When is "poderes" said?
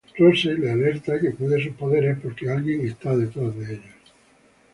1.75-2.17